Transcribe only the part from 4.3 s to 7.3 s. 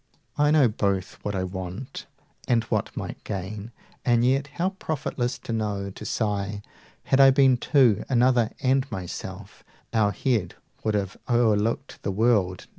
how profitless to know, to sigh "Had I